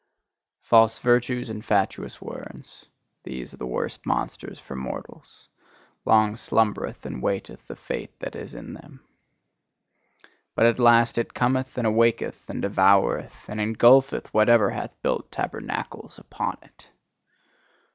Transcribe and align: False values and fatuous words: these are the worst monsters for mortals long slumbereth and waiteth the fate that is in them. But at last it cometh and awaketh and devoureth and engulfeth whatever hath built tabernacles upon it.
False 0.63 0.97
values 0.97 1.47
and 1.47 1.63
fatuous 1.63 2.19
words: 2.19 2.87
these 3.21 3.53
are 3.53 3.57
the 3.57 3.67
worst 3.67 4.03
monsters 4.03 4.59
for 4.59 4.75
mortals 4.75 5.47
long 6.05 6.35
slumbereth 6.35 7.05
and 7.05 7.21
waiteth 7.21 7.67
the 7.67 7.75
fate 7.75 8.09
that 8.17 8.35
is 8.35 8.55
in 8.55 8.73
them. 8.73 9.01
But 10.55 10.65
at 10.65 10.79
last 10.79 11.19
it 11.19 11.35
cometh 11.35 11.77
and 11.77 11.85
awaketh 11.85 12.49
and 12.49 12.63
devoureth 12.63 13.47
and 13.47 13.61
engulfeth 13.61 14.33
whatever 14.33 14.71
hath 14.71 14.99
built 15.03 15.29
tabernacles 15.31 16.17
upon 16.17 16.57
it. 16.63 16.87